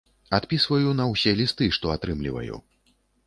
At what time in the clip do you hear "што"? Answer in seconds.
1.77-1.93